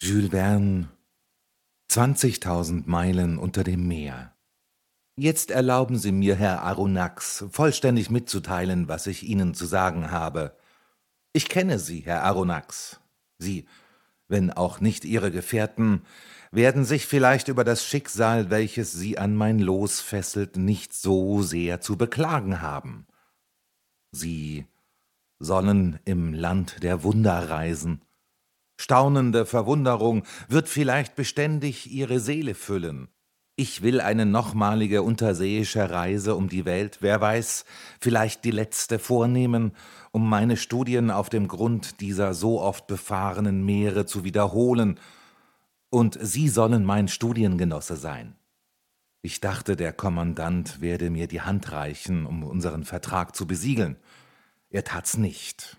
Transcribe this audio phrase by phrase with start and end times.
[0.00, 0.88] Jules Verne
[1.90, 4.32] 20.000 Meilen unter dem Meer.
[5.16, 10.56] Jetzt erlauben Sie mir, Herr Aronnax, vollständig mitzuteilen, was ich Ihnen zu sagen habe.
[11.32, 13.00] Ich kenne Sie, Herr Aronnax.
[13.38, 13.66] Sie,
[14.28, 16.02] wenn auch nicht Ihre Gefährten,
[16.52, 21.80] werden sich vielleicht über das Schicksal, welches Sie an mein Los fesselt, nicht so sehr
[21.80, 23.08] zu beklagen haben.
[24.12, 24.64] Sie
[25.40, 28.02] sollen im Land der Wunder reisen,
[28.80, 33.08] Staunende Verwunderung wird vielleicht beständig ihre Seele füllen.
[33.56, 37.64] Ich will eine nochmalige unterseeische Reise um die Welt, wer weiß,
[38.00, 39.72] vielleicht die letzte vornehmen,
[40.12, 45.00] um meine Studien auf dem Grund dieser so oft befahrenen Meere zu wiederholen,
[45.90, 48.36] und Sie sollen mein Studiengenosse sein.
[49.22, 53.96] Ich dachte, der Kommandant werde mir die Hand reichen, um unseren Vertrag zu besiegeln.
[54.70, 55.78] Er tat's nicht.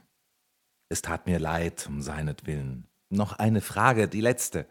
[0.89, 2.88] Es tat mir leid um seinetwillen.
[3.09, 4.67] Noch eine Frage, die letzte,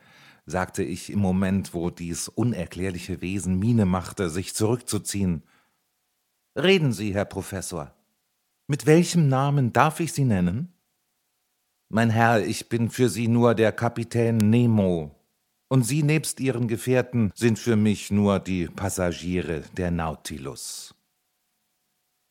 [0.47, 5.43] sagte ich im Moment, wo dies unerklärliche Wesen Miene machte, sich zurückzuziehen.
[6.57, 7.95] Reden Sie, Herr Professor.
[8.67, 10.73] Mit welchem Namen darf ich Sie nennen?
[11.89, 15.15] Mein Herr, ich bin für Sie nur der Kapitän Nemo,
[15.69, 20.95] und Sie nebst Ihren Gefährten sind für mich nur die Passagiere der Nautilus.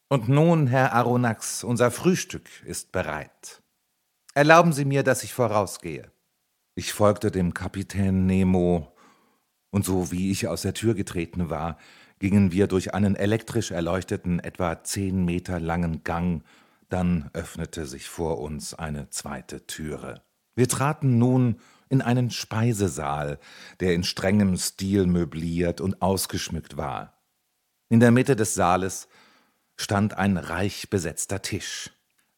[0.09, 3.61] Und nun, Herr Aronnax, unser Frühstück ist bereit.
[4.37, 6.11] Erlauben Sie mir, dass ich vorausgehe.
[6.75, 8.95] Ich folgte dem Kapitän Nemo,
[9.71, 11.79] und so wie ich aus der Tür getreten war,
[12.19, 16.43] gingen wir durch einen elektrisch erleuchteten, etwa zehn Meter langen Gang,
[16.87, 20.21] dann öffnete sich vor uns eine zweite Türe.
[20.53, 23.39] Wir traten nun in einen Speisesaal,
[23.79, 27.23] der in strengem Stil möbliert und ausgeschmückt war.
[27.89, 29.07] In der Mitte des Saales
[29.77, 31.89] stand ein reich besetzter Tisch.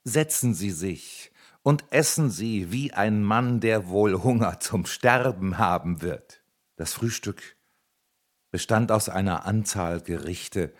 [0.05, 6.01] Setzen Sie sich, und essen Sie wie ein Mann, der wohl Hunger zum Sterben haben
[6.01, 6.41] wird.
[6.75, 7.57] Das Frühstück
[8.51, 10.73] bestand aus einer Anzahl Gerichte,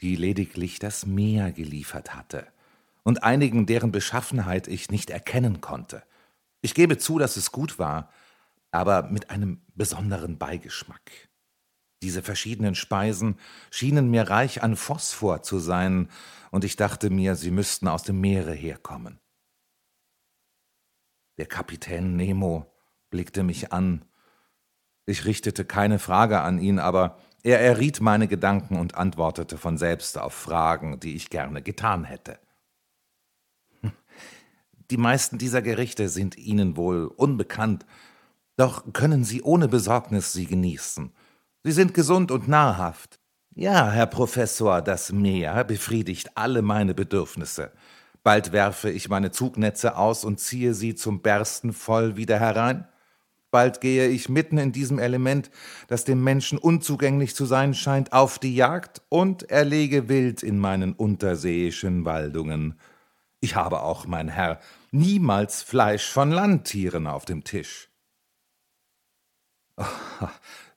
[0.00, 2.46] die lediglich das Meer geliefert hatte,
[3.02, 6.02] und einigen, deren Beschaffenheit ich nicht erkennen konnte.
[6.60, 8.10] Ich gebe zu, dass es gut war,
[8.70, 11.28] aber mit einem besonderen Beigeschmack.
[12.02, 13.38] Diese verschiedenen Speisen
[13.70, 16.10] schienen mir reich an Phosphor zu sein,
[16.50, 19.18] und ich dachte mir, sie müssten aus dem Meere herkommen.
[21.38, 22.66] Der Kapitän Nemo
[23.10, 24.04] blickte mich an.
[25.04, 30.18] Ich richtete keine Frage an ihn, aber er erriet meine Gedanken und antwortete von selbst
[30.18, 32.38] auf Fragen, die ich gerne getan hätte.
[34.90, 37.86] Die meisten dieser Gerichte sind Ihnen wohl unbekannt,
[38.56, 41.12] doch können Sie ohne Besorgnis sie genießen.
[41.62, 43.20] Sie sind gesund und nahrhaft.
[43.54, 47.72] Ja, Herr Professor, das Meer befriedigt alle meine Bedürfnisse.
[48.26, 52.88] Bald werfe ich meine Zugnetze aus und ziehe sie zum Bersten voll wieder herein.
[53.52, 55.48] Bald gehe ich mitten in diesem Element,
[55.86, 60.92] das dem Menschen unzugänglich zu sein scheint, auf die Jagd und erlege wild in meinen
[60.92, 62.80] unterseeischen Waldungen.
[63.38, 64.58] Ich habe auch, mein Herr,
[64.90, 67.90] niemals Fleisch von Landtieren auf dem Tisch.
[69.76, 69.84] Oh,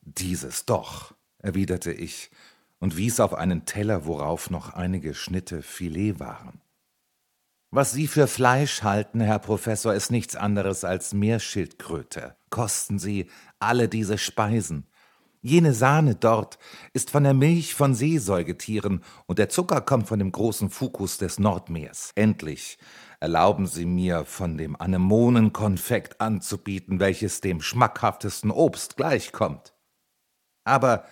[0.02, 2.30] dieses doch, erwiderte ich
[2.78, 6.62] und wies auf einen Teller, worauf noch einige Schnitte Filet waren.
[7.72, 12.36] Was Sie für Fleisch halten, Herr Professor, ist nichts anderes als Meerschildkröte.
[12.50, 14.88] Kosten Sie alle diese Speisen.
[15.44, 16.58] Jene Sahne dort
[16.94, 21.38] ist von der Milch von Seesäugetieren und der Zucker kommt von dem großen Fukus des
[21.38, 22.12] Nordmeers.
[22.16, 22.80] Endlich
[23.20, 29.76] erlauben Sie mir, von dem Anemonenkonfekt anzubieten, welches dem schmackhaftesten Obst gleichkommt.
[30.64, 31.06] Aber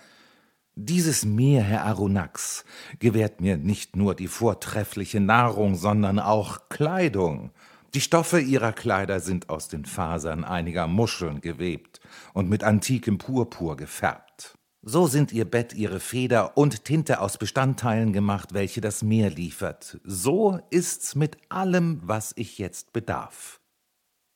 [0.80, 2.64] dieses Meer, Herr Aronnax,
[3.00, 7.52] gewährt mir nicht nur die vortreffliche Nahrung, sondern auch Kleidung.
[7.96, 12.00] Die Stoffe ihrer Kleider sind aus den Fasern einiger Muscheln gewebt
[12.34, 14.56] und mit antikem Purpur gefärbt.
[14.84, 20.00] So sind ihr Bett, ihre Feder und Tinte aus Bestandteilen gemacht, welche das Meer liefert.
[20.04, 23.60] So ist's mit allem, was ich jetzt bedarf.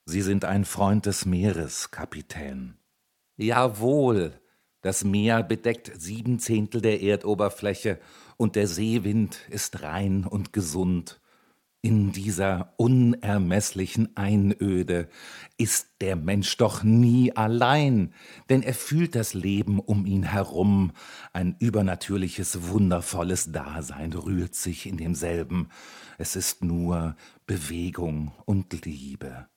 [0.05, 2.77] Sie sind ein Freund des Meeres, Kapitän.
[3.37, 4.40] Jawohl,
[4.81, 7.99] das Meer bedeckt sieben Zehntel der Erdoberfläche
[8.37, 11.21] und der Seewind ist rein und gesund.
[11.83, 15.09] In dieser unermesslichen Einöde
[15.57, 18.13] ist der Mensch doch nie allein,
[18.49, 20.91] denn er fühlt das Leben um ihn herum,
[21.33, 25.69] ein übernatürliches, wundervolles Dasein rührt sich in demselben,
[26.19, 27.15] es ist nur
[27.47, 29.47] Bewegung und Liebe.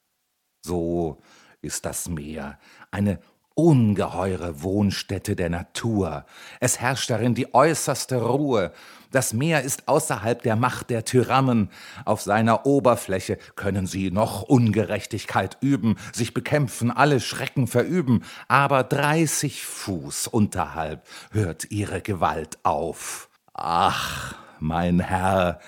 [0.65, 1.21] So
[1.61, 2.59] ist das Meer
[2.91, 3.21] eine
[3.55, 6.27] ungeheure Wohnstätte der Natur.
[6.61, 8.73] Es herrscht darin die äußerste Ruhe.
[9.11, 11.71] Das Meer ist außerhalb der Macht der Tyrannen.
[12.05, 19.65] Auf seiner Oberfläche können sie noch Ungerechtigkeit üben, sich bekämpfen, alle Schrecken verüben, aber dreißig
[19.65, 23.29] Fuß unterhalb hört ihre Gewalt auf.
[23.53, 25.61] Ach, mein Herr,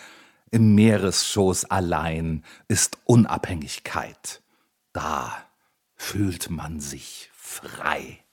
[0.51, 4.43] im Meeresschoß allein ist Unabhängigkeit.
[4.93, 5.33] Da
[5.95, 8.26] fühlt man sich frei.